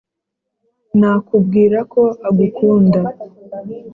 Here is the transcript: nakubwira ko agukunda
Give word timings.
nakubwira 0.99 1.79
ko 1.93 2.01
agukunda 2.27 3.01